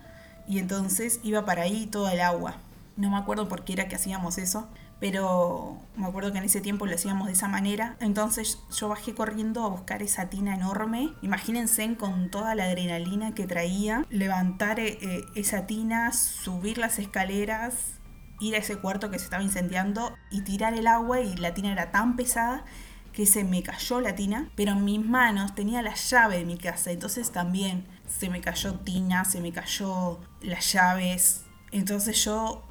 y 0.48 0.60
entonces 0.60 1.20
iba 1.24 1.46
para 1.46 1.64
ahí 1.64 1.86
todo 1.86 2.10
el 2.10 2.22
agua. 2.22 2.56
No 2.96 3.10
me 3.10 3.18
acuerdo 3.18 3.48
por 3.48 3.64
qué 3.64 3.74
era 3.74 3.88
que 3.88 3.96
hacíamos 3.96 4.38
eso, 4.38 4.68
pero 5.00 5.78
me 5.96 6.08
acuerdo 6.08 6.32
que 6.32 6.40
en 6.40 6.44
ese 6.44 6.62
tiempo 6.62 6.86
lo 6.86 6.96
hacíamos 6.96 7.28
de 7.28 7.34
esa 7.34 7.48
manera. 7.48 7.96
Entonces 8.00 8.60
yo 8.76 8.90
bajé 8.90 9.14
corriendo 9.14 9.64
a 9.64 9.70
buscar 9.70 10.04
esa 10.04 10.30
tina 10.30 10.56
enorme. 10.56 11.14
Imagínense 11.22 11.96
con 11.96 12.30
toda 12.30 12.56
la 12.56 12.66
adrenalina 12.66 13.34
que 13.34 13.48
traía, 13.48 14.06
levantar 14.10 14.80
eh, 14.80 14.98
eh, 15.02 15.22
esa 15.36 15.68
tina, 15.68 16.12
subir 16.12 16.78
las 16.78 17.00
escaleras, 17.00 18.00
ir 18.40 18.56
a 18.56 18.60
ese 18.60 18.78
cuarto 18.78 19.10
que 19.10 19.20
se 19.20 19.26
estaba 19.26 19.44
incendiando 19.44 20.14
y 20.32 20.42
tirar 20.42 20.74
el 20.74 20.88
agua 20.88 21.22
y 21.22 21.36
la 21.38 21.54
tina 21.54 21.72
era 21.72 21.92
tan 21.92 22.16
pesada 22.16 22.66
que 23.14 23.26
se 23.26 23.44
me 23.44 23.64
cayó 23.64 24.00
la 24.02 24.16
tina, 24.16 24.50
pero 24.56 24.72
en 24.74 24.86
mis 24.86 25.04
manos 25.04 25.56
tenía 25.56 25.82
la 25.82 25.96
llave 25.96 26.38
de 26.38 26.46
mi 26.46 26.58
casa, 26.58 26.92
entonces 26.92 27.32
también 27.32 27.86
se 28.08 28.30
me 28.30 28.40
cayó 28.40 28.76
tina, 28.76 29.26
se 29.26 29.42
me 29.42 29.52
cayó 29.52 30.20
las 30.42 30.72
llaves, 30.72 31.44
entonces 31.72 32.24
yo 32.24 32.64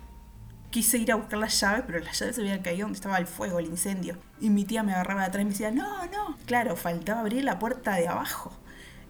quise 0.71 0.99
ir 0.99 1.13
a 1.13 1.17
buscar 1.17 1.39
las 1.39 1.61
llaves, 1.61 1.85
pero 1.87 1.99
las 2.01 2.19
llaves 2.19 2.37
se 2.37 2.43
habían 2.43 2.61
caído 2.61 2.83
donde 2.83 2.97
estaba 2.97 3.19
el 3.19 3.27
fuego, 3.27 3.59
el 3.59 3.67
incendio. 3.67 4.19
Y 4.41 4.51
mi 4.51 4.65
tía 4.65 4.83
me 4.83 4.93
agarraba 4.93 5.23
de 5.23 5.27
atrás 5.29 5.43
y 5.43 5.45
me 5.47 5.51
decía, 5.53 5.71
no, 5.71 6.07
no. 6.07 6.37
Claro, 6.47 6.77
faltaba 6.77 7.21
abrir 7.21 7.45
la 7.45 7.59
puerta 7.59 7.95
de 7.95 8.09
abajo. 8.09 8.53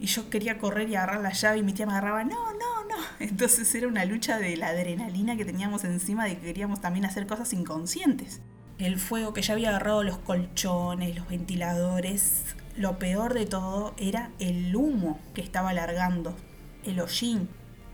Y 0.01 0.07
yo 0.07 0.31
quería 0.31 0.59
correr 0.59 0.89
y 0.89 0.95
agarrar 0.95 1.21
la 1.21 1.33
llave 1.33 1.59
y 1.59 1.63
mi 1.63 1.73
tía 1.73 1.87
me 1.87 1.93
agarraba, 1.93 2.25
no, 2.25 2.53
no, 2.53 2.85
no. 2.89 2.97
Entonces 3.19 3.75
era 3.75 3.89
una 3.89 4.05
lucha 4.05 4.39
de 4.39 4.57
la 4.57 4.69
adrenalina 4.69 5.37
que 5.37 5.45
teníamos 5.45 5.85
encima 5.85 6.25
de 6.25 6.37
que 6.37 6.47
queríamos 6.47 6.81
también 6.81 7.05
hacer 7.05 7.27
cosas 7.27 7.53
inconscientes. 7.53 8.41
El 8.79 8.99
fuego 8.99 9.33
que 9.33 9.43
ya 9.43 9.55
había 9.55 9.71
agarrado 9.71 10.05
los 10.05 10.19
colchones, 10.19 11.17
los 11.17 11.29
ventiladores. 11.29 12.45
Lo 12.77 13.01
peor 13.01 13.35
de 13.35 13.45
todo 13.45 13.95
era 13.99 14.31
el 14.39 14.75
humo 14.77 15.19
que 15.35 15.41
estaba 15.41 15.73
largando, 15.73 16.37
el 16.85 17.01
hollín 17.01 17.49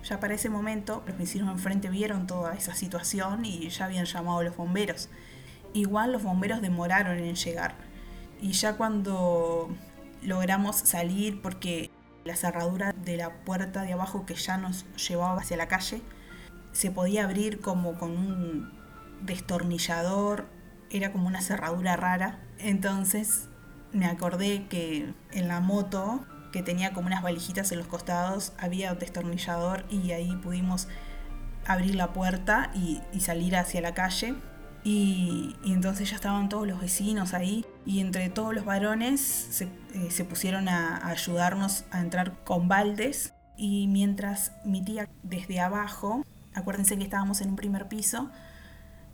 ya 0.04 0.20
para 0.20 0.34
ese 0.34 0.50
momento, 0.50 1.02
los 1.06 1.16
vecinos 1.16 1.50
enfrente 1.50 1.88
vieron 1.88 2.26
toda 2.26 2.54
esa 2.54 2.74
situación 2.74 3.44
y 3.44 3.68
ya 3.70 3.86
habían 3.86 4.04
llamado 4.04 4.40
a 4.40 4.44
los 4.44 4.56
bomberos. 4.56 5.08
Igual 5.72 6.12
los 6.12 6.22
bomberos 6.22 6.60
demoraron 6.60 7.18
en 7.18 7.34
llegar. 7.34 7.74
Y 8.40 8.52
ya 8.52 8.76
cuando 8.76 9.74
logramos 10.22 10.76
salir, 10.76 11.40
porque 11.40 11.90
la 12.24 12.36
cerradura 12.36 12.92
de 12.92 13.16
la 13.16 13.30
puerta 13.44 13.82
de 13.82 13.94
abajo 13.94 14.26
que 14.26 14.34
ya 14.34 14.58
nos 14.58 14.84
llevaba 14.96 15.40
hacia 15.40 15.56
la 15.56 15.68
calle, 15.68 16.02
se 16.72 16.90
podía 16.90 17.24
abrir 17.24 17.60
como 17.60 17.94
con 17.94 18.10
un 18.10 18.72
destornillador, 19.22 20.46
era 20.90 21.12
como 21.12 21.26
una 21.26 21.40
cerradura 21.40 21.96
rara. 21.96 22.40
Entonces 22.58 23.48
me 23.92 24.06
acordé 24.06 24.66
que 24.68 25.14
en 25.32 25.48
la 25.48 25.60
moto 25.60 26.26
que 26.54 26.62
tenía 26.62 26.92
como 26.92 27.08
unas 27.08 27.20
valijitas 27.20 27.72
en 27.72 27.78
los 27.78 27.88
costados, 27.88 28.52
había 28.58 28.92
un 28.92 28.98
destornillador 29.00 29.84
y 29.90 30.12
ahí 30.12 30.36
pudimos 30.36 30.86
abrir 31.66 31.96
la 31.96 32.12
puerta 32.12 32.70
y, 32.76 33.00
salir 33.18 33.56
hacia 33.56 33.80
la 33.80 33.92
calle. 33.92 34.36
Y, 34.84 35.56
entonces 35.64 36.10
ya 36.10 36.14
estaban 36.14 36.48
todos 36.48 36.68
los 36.68 36.80
vecinos 36.80 37.34
ahí 37.34 37.66
y 37.84 37.98
entre 37.98 38.28
todos 38.28 38.54
los 38.54 38.64
varones 38.64 39.20
se, 39.20 39.64
eh, 39.94 40.24
pusieron 40.30 40.68
a, 40.68 41.04
ayudarnos 41.08 41.86
a 41.90 42.00
entrar 42.00 42.44
con 42.44 42.68
baldes 42.68 43.34
y 43.56 43.88
mientras 43.88 44.52
mi 44.64 44.80
tía 44.84 45.08
desde 45.24 45.58
abajo, 45.58 46.24
acuérdense 46.54 46.96
que 46.96 47.02
estábamos 47.02 47.40
en 47.40 47.48
un 47.48 47.56
primer 47.56 47.88
piso, 47.88 48.30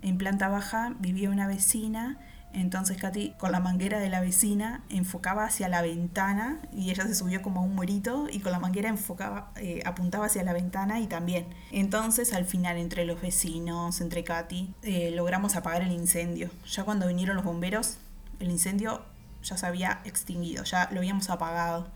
en 0.02 0.18
planta 0.18 0.49
baja 0.49 0.94
vivía 0.99 1.30
una 1.30 1.47
vecina 1.47 2.18
entonces 2.52 2.97
Katy 2.97 3.35
con 3.38 3.52
la 3.52 3.61
manguera 3.61 4.00
de 4.00 4.09
la 4.09 4.21
vecina 4.21 4.83
enfocaba 4.88 5.45
hacia 5.45 5.69
la 5.69 5.83
ventana 5.83 6.61
y 6.73 6.90
ella 6.90 7.07
se 7.07 7.14
subió 7.14 7.42
como 7.42 7.61
a 7.61 7.62
un 7.62 7.75
muerito 7.75 8.26
y 8.30 8.40
con 8.40 8.50
la 8.50 8.59
manguera 8.59 8.88
enfocaba, 8.88 9.52
eh, 9.57 9.83
apuntaba 9.85 10.26
hacia 10.26 10.42
la 10.42 10.52
ventana 10.52 11.00
y 11.00 11.07
también. 11.07 11.47
Entonces 11.71 12.33
al 12.33 12.45
final 12.45 12.76
entre 12.76 13.04
los 13.04 13.21
vecinos, 13.21 14.00
entre 14.00 14.25
Katy, 14.25 14.75
eh, 14.83 15.12
logramos 15.12 15.54
apagar 15.54 15.83
el 15.83 15.92
incendio. 15.92 16.50
Ya 16.69 16.83
cuando 16.85 17.07
vinieron 17.07 17.37
los 17.37 17.45
bomberos, 17.45 17.99
el 18.40 18.50
incendio 18.50 19.04
ya 19.45 19.57
se 19.57 19.66
había 19.66 20.00
extinguido, 20.04 20.64
ya 20.64 20.88
lo 20.90 20.99
habíamos 20.99 21.30
apagado. 21.30 21.88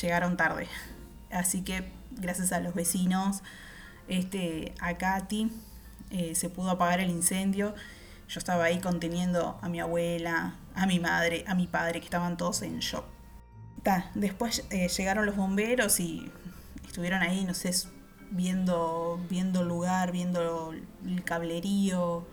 Llegaron 0.00 0.36
tarde. 0.36 0.66
Así 1.30 1.62
que 1.62 1.90
gracias 2.10 2.52
a 2.52 2.60
los 2.60 2.74
vecinos, 2.74 3.42
este, 4.08 4.74
a 4.80 4.94
Katy, 4.94 5.50
eh, 6.10 6.34
se 6.34 6.50
pudo 6.50 6.70
apagar 6.70 7.00
el 7.00 7.10
incendio 7.10 7.74
yo 8.28 8.38
estaba 8.38 8.64
ahí 8.64 8.80
conteniendo 8.80 9.58
a 9.62 9.68
mi 9.68 9.80
abuela, 9.80 10.56
a 10.74 10.86
mi 10.86 10.98
madre, 10.98 11.44
a 11.46 11.54
mi 11.54 11.66
padre, 11.66 12.00
que 12.00 12.06
estaban 12.06 12.36
todos 12.36 12.62
en 12.62 12.80
shock. 12.80 13.04
después 14.14 14.64
eh, 14.70 14.88
llegaron 14.88 15.26
los 15.26 15.36
bomberos 15.36 16.00
y 16.00 16.30
estuvieron 16.84 17.22
ahí, 17.22 17.44
no 17.44 17.54
sé, 17.54 17.72
viendo, 18.30 19.20
viendo 19.30 19.60
el 19.60 19.68
lugar, 19.68 20.10
viendo 20.10 20.72
el 21.04 21.24
cablerío, 21.24 22.26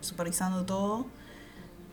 supervisando 0.00 0.64
todo. 0.66 1.06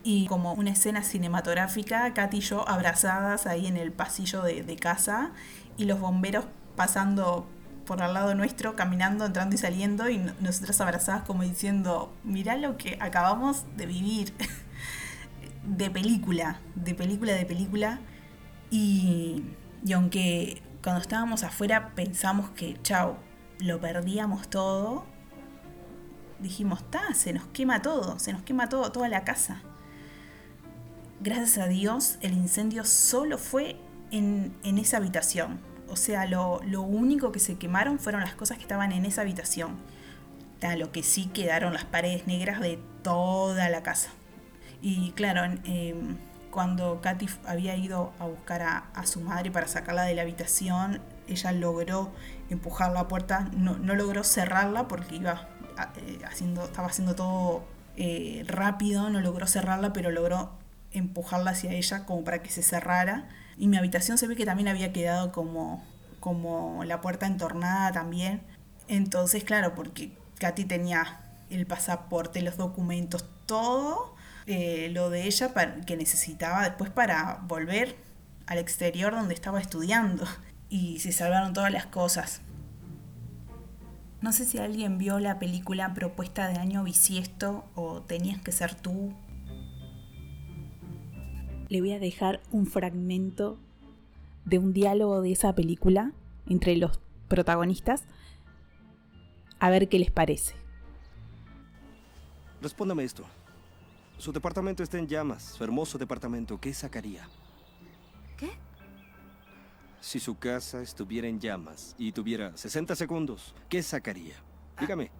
Y 0.02 0.26
como 0.26 0.52
una 0.54 0.70
escena 0.70 1.02
cinematográfica, 1.02 2.14
Katy 2.14 2.38
y 2.38 2.40
yo 2.40 2.68
abrazadas 2.68 3.46
ahí 3.46 3.66
en 3.66 3.76
el 3.76 3.92
pasillo 3.92 4.42
de 4.42 4.76
casa 4.76 5.32
y 5.76 5.84
los 5.84 6.00
bomberos 6.00 6.46
pasando 6.76 7.46
por 7.88 8.02
al 8.02 8.12
lado 8.12 8.34
nuestro, 8.34 8.76
caminando, 8.76 9.24
entrando 9.24 9.54
y 9.54 9.58
saliendo, 9.58 10.10
y 10.10 10.18
nosotras 10.40 10.78
abrazadas 10.82 11.22
como 11.22 11.42
diciendo, 11.42 12.14
mirá 12.22 12.54
lo 12.58 12.76
que 12.76 12.98
acabamos 13.00 13.64
de 13.78 13.86
vivir, 13.86 14.34
de 15.64 15.90
película, 15.90 16.60
de 16.74 16.94
película, 16.94 17.32
de 17.32 17.46
película. 17.46 18.00
Y, 18.70 19.42
y 19.82 19.94
aunque 19.94 20.62
cuando 20.82 21.00
estábamos 21.00 21.44
afuera 21.44 21.94
pensamos 21.94 22.50
que, 22.50 22.78
chao, 22.82 23.16
lo 23.58 23.80
perdíamos 23.80 24.48
todo, 24.50 25.06
dijimos, 26.40 26.88
ta, 26.90 27.14
se 27.14 27.32
nos 27.32 27.46
quema 27.46 27.80
todo, 27.80 28.18
se 28.18 28.34
nos 28.34 28.42
quema 28.42 28.68
todo, 28.68 28.92
toda 28.92 29.08
la 29.08 29.24
casa. 29.24 29.62
Gracias 31.20 31.56
a 31.56 31.68
Dios, 31.68 32.18
el 32.20 32.34
incendio 32.34 32.84
solo 32.84 33.38
fue 33.38 33.80
en, 34.10 34.54
en 34.62 34.76
esa 34.76 34.98
habitación 34.98 35.58
O 35.90 35.96
sea, 35.96 36.26
lo, 36.26 36.60
lo 36.64 36.82
único 36.82 37.32
que 37.32 37.38
se 37.38 37.56
quemaron 37.56 37.98
fueron 37.98 38.20
las 38.20 38.34
cosas 38.34 38.56
que 38.58 38.62
estaban 38.62 38.92
en 38.92 39.04
esa 39.04 39.22
habitación. 39.22 39.76
lo 40.76 40.90
que 40.92 41.02
sí 41.02 41.26
quedaron 41.26 41.72
las 41.72 41.84
paredes 41.84 42.26
negras 42.26 42.60
de 42.60 42.78
toda 43.02 43.68
la 43.68 43.82
casa. 43.82 44.10
Y 44.80 45.12
claro, 45.12 45.44
em, 45.64 46.16
cuando 46.50 47.00
Katy 47.00 47.28
había 47.46 47.76
ido 47.76 48.12
a 48.18 48.26
buscar 48.26 48.62
a, 48.62 49.06
su 49.06 49.20
madre 49.20 49.50
para 49.50 49.68
sacarla 49.68 50.02
de 50.04 50.14
la 50.14 50.22
habitación, 50.22 51.00
ella 51.26 51.52
logró 51.52 52.10
empujar 52.50 52.92
la 52.92 53.08
puerta, 53.08 53.48
no, 53.56 53.76
logró 53.76 54.24
cerrarla 54.24 54.88
porque 54.88 55.16
iba 55.16 55.48
eh, 55.96 56.18
haciendo, 56.26 56.64
estaba 56.64 56.88
haciendo 56.88 57.14
todo 57.14 57.64
eh, 57.96 58.44
rápido, 58.46 59.10
no 59.10 59.20
logró 59.20 59.46
cerrarla, 59.46 59.92
pero 59.92 60.10
logró 60.10 60.52
empujarla 60.92 61.50
hacia 61.50 61.72
ella 61.72 62.06
como 62.06 62.24
para 62.24 62.42
que 62.42 62.50
se 62.50 62.62
cerrara. 62.62 63.28
Y 63.58 63.66
mi 63.68 63.76
habitación 63.76 64.18
se 64.18 64.26
ve 64.26 64.36
que 64.36 64.46
también 64.46 64.68
había 64.68 64.92
quedado 64.92 65.32
como, 65.32 65.82
como 66.20 66.84
la 66.84 67.00
puerta 67.00 67.26
entornada 67.26 67.92
también. 67.92 68.40
Entonces, 68.86 69.44
claro, 69.44 69.74
porque 69.74 70.12
Katy 70.38 70.64
tenía 70.64 71.20
el 71.50 71.66
pasaporte, 71.66 72.40
los 72.40 72.56
documentos, 72.56 73.24
todo 73.46 74.14
eh, 74.46 74.90
lo 74.92 75.10
de 75.10 75.24
ella 75.24 75.52
que 75.86 75.96
necesitaba 75.96 76.62
después 76.62 76.90
para 76.90 77.40
volver 77.46 77.96
al 78.46 78.58
exterior 78.58 79.12
donde 79.12 79.34
estaba 79.34 79.60
estudiando. 79.60 80.24
Y 80.70 81.00
se 81.00 81.12
salvaron 81.12 81.52
todas 81.52 81.72
las 81.72 81.86
cosas. 81.86 82.42
No 84.20 84.32
sé 84.32 84.44
si 84.44 84.58
alguien 84.58 84.98
vio 84.98 85.18
la 85.18 85.38
película 85.38 85.94
Propuesta 85.94 86.48
de 86.48 86.58
Año 86.58 86.82
Bisiesto 86.84 87.64
o 87.74 88.02
Tenías 88.02 88.40
que 88.40 88.52
ser 88.52 88.74
tú. 88.74 89.14
Le 91.68 91.80
voy 91.80 91.92
a 91.92 91.98
dejar 91.98 92.40
un 92.50 92.66
fragmento 92.66 93.58
de 94.44 94.58
un 94.58 94.72
diálogo 94.72 95.20
de 95.20 95.32
esa 95.32 95.54
película 95.54 96.12
entre 96.46 96.76
los 96.76 97.00
protagonistas 97.28 98.04
a 99.60 99.70
ver 99.70 99.88
qué 99.88 99.98
les 99.98 100.10
parece. 100.10 100.54
Respóndame 102.62 103.04
esto. 103.04 103.24
Su 104.18 104.32
departamento 104.32 104.82
está 104.82 104.98
en 104.98 105.06
llamas, 105.06 105.42
su 105.42 105.62
hermoso 105.62 105.98
departamento. 105.98 106.58
¿Qué 106.60 106.74
sacaría? 106.74 107.28
¿Qué? 108.36 108.50
Si 110.00 110.18
su 110.18 110.38
casa 110.38 110.82
estuviera 110.82 111.28
en 111.28 111.38
llamas 111.38 111.94
y 111.98 112.12
tuviera 112.12 112.56
60 112.56 112.96
segundos, 112.96 113.54
¿qué 113.68 113.82
sacaría? 113.82 114.34
Dígame. 114.80 115.10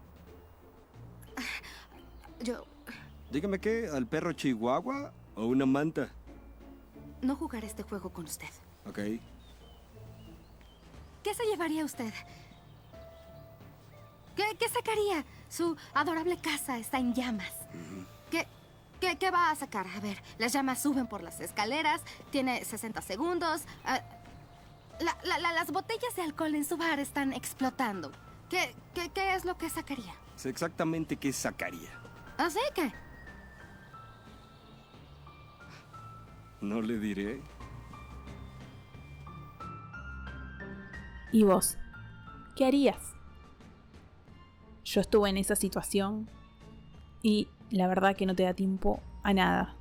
Yo... 2.43 2.64
Dígame 3.31 3.59
qué, 3.59 3.88
al 3.93 4.07
perro 4.07 4.33
chihuahua 4.33 5.12
o 5.35 5.47
una 5.47 5.67
manta. 5.67 6.11
No 7.22 7.37
jugaré 7.37 7.66
este 7.66 7.82
juego 7.82 8.10
con 8.10 8.25
usted. 8.25 8.48
Ok. 8.87 8.98
¿Qué 11.22 11.34
se 11.34 11.44
llevaría 11.44 11.84
usted? 11.84 12.12
¿Qué, 14.37 14.68
sacaría? 14.68 15.25
Su 15.48 15.76
adorable 15.94 16.38
casa 16.38 16.78
está 16.78 16.98
en 16.98 17.12
llamas. 17.12 17.52
¿Qué, 19.00 19.16
qué, 19.16 19.30
va 19.30 19.50
a 19.50 19.56
sacar? 19.56 19.87
A 19.96 20.00
ver, 20.00 20.22
las 20.38 20.52
llamas 20.52 20.82
suben 20.82 21.06
por 21.06 21.22
las 21.22 21.40
escaleras, 21.40 22.02
tiene 22.30 22.64
60 22.64 23.02
segundos. 23.02 23.62
Ah, 23.84 24.00
las 25.00 25.70
botellas 25.70 26.14
de 26.16 26.22
alcohol 26.22 26.54
en 26.54 26.64
su 26.64 26.76
bar 26.76 26.98
están 26.98 27.32
explotando. 27.32 28.12
¿Qué, 28.48 28.75
qué, 28.94 29.34
es 29.34 29.44
lo 29.44 29.58
que 29.58 29.68
sacaría? 29.68 30.14
Sé 30.37 30.48
exactamente 30.48 31.16
qué 31.16 31.32
sacaría. 31.32 31.90
¿Ah, 32.38 32.48
sí? 32.50 32.60
No 36.61 36.83
le 36.83 36.99
diré. 36.99 37.41
¿Y 41.31 41.45
vos? 41.45 41.77
¿Qué 42.57 42.65
harías? 42.65 43.15
Yo 44.85 45.00
estuve 45.00 45.29
en 45.29 45.37
esa 45.37 45.55
situación 45.55 46.29
y 47.23 47.49
la 47.71 47.87
verdad 47.87 48.17
que 48.17 48.27
no 48.27 48.35
te 48.35 48.43
da 48.43 48.55
tiempo 48.55 49.00
a 49.23 49.35
nada. 49.35 49.77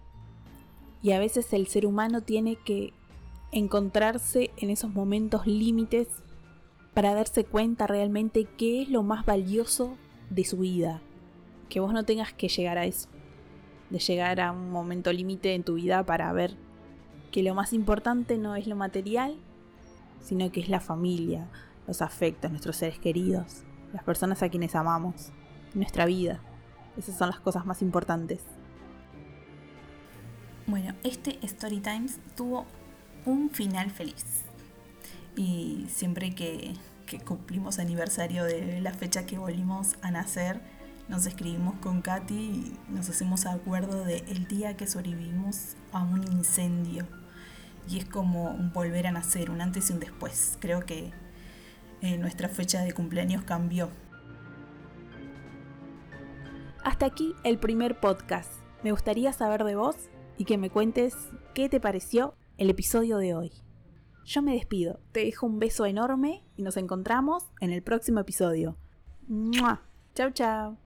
Y 1.02 1.14
a 1.14 1.20
veces 1.20 1.52
el 1.54 1.68
ser 1.68 1.86
humano 1.86 2.22
tiene 2.22 2.58
que 2.58 2.94
encontrarse 3.52 4.52
en 4.58 4.70
esos 4.70 4.94
momentos 4.94 5.48
límites 5.48 6.08
para 6.94 7.14
darse 7.14 7.46
cuenta 7.46 7.88
realmente 7.88 8.46
qué 8.58 8.82
es 8.82 8.90
lo 8.90 9.04
más 9.04 9.26
valioso 9.26 9.96
de 10.30 10.44
su 10.44 10.58
vida. 10.58 11.02
Que 11.70 11.80
vos 11.80 11.94
no 11.94 12.04
tengas 12.04 12.34
que 12.34 12.50
llegar 12.50 12.78
a 12.78 12.86
eso. 12.86 13.08
De 13.90 14.00
llegar 14.00 14.42
a 14.42 14.52
un 14.52 14.70
momento 14.70 15.14
límite 15.14 15.56
en 15.56 15.64
tu 15.64 15.76
vida 15.76 16.06
para 16.06 16.32
ver 16.34 16.67
que 17.32 17.44
lo 17.44 17.54
más 17.54 17.74
importante 17.74 18.38
no 18.38 18.56
es 18.56 18.68
lo 18.68 18.76
material, 18.76 19.36
sino 20.22 20.52
que 20.52 20.60
es 20.60 20.70
la 20.70 20.80
familia, 20.80 21.48
los 21.88 22.02
afectos, 22.02 22.52
nuestros 22.52 22.76
seres 22.76 23.00
queridos, 23.00 23.64
las 23.94 24.04
personas 24.04 24.44
a 24.44 24.50
quienes 24.50 24.76
amamos, 24.76 25.32
nuestra 25.74 26.06
vida. 26.06 26.40
Esas 26.98 27.18
son 27.18 27.30
las 27.30 27.40
cosas 27.40 27.66
más 27.66 27.82
importantes. 27.82 28.42
Bueno, 30.66 30.94
este 31.04 31.40
Story 31.44 31.80
Times 31.80 32.20
tuvo 32.36 32.66
un 33.26 33.50
final 33.50 33.92
feliz. 33.92 34.44
Y 35.36 35.86
siempre 35.90 36.34
que, 36.34 36.74
cumplimos 37.26 37.80
aniversario 37.80 38.44
de 38.44 38.82
la 38.82 38.92
fecha 38.92 39.26
que 39.26 39.38
volvimos 39.38 39.96
a 40.02 40.12
nacer, 40.12 40.60
nos 41.10 41.26
escribimos 41.26 41.76
con 41.80 42.02
Katy 42.02 42.36
y 42.36 42.78
nos 42.90 43.10
hacemos 43.10 43.46
acuerdo 43.46 44.04
de 44.04 44.18
el 44.28 44.48
día 44.48 44.76
que 44.76 44.88
sobrevivimos 44.88 45.76
a 45.92 46.04
un 46.04 46.24
incendio. 46.32 47.06
Y 47.90 48.00
es 48.00 48.06
como 48.06 48.52
un 48.52 48.74
volver 48.74 49.08
a 49.08 49.12
nacer, 49.12 49.50
un 49.50 49.62
antes 49.62 49.90
y 49.90 49.94
un 49.94 50.00
después. 50.00 50.58
Creo 50.60 50.86
que 50.86 51.12
eh, 52.02 52.18
nuestra 52.18 52.50
fecha 52.50 52.82
de 52.82 52.92
cumpleaños 52.92 53.44
cambió. 53.44 53.90
Hasta 56.84 57.06
aquí 57.06 57.34
el 57.44 57.58
primer 57.58 58.00
podcast. 58.00 58.52
Me 58.84 58.92
gustaría 58.92 59.32
saber 59.32 59.64
de 59.64 59.76
vos 59.76 59.96
y 60.38 60.46
que 60.46 60.58
me 60.58 60.70
cuentes 60.70 61.16
qué 61.54 61.70
te 61.70 61.80
pareció 61.80 62.36
el 62.58 62.70
episodio 62.70 63.18
de 63.18 63.34
hoy. 63.34 63.52
Yo 64.26 64.42
me 64.42 64.54
despido, 64.54 65.00
te 65.14 65.22
dejo 65.22 65.46
un 65.46 65.60
beso 65.60 65.86
enorme 65.86 66.44
y 66.58 66.64
nos 66.64 66.76
encontramos 66.76 67.46
en 67.62 67.72
el 67.72 67.82
próximo 67.82 68.20
episodio. 68.20 68.78
¡Chao, 70.14 70.32
chao! 70.32 70.87